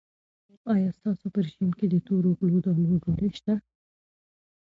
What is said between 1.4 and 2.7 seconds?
رژیم کې د تورو غلو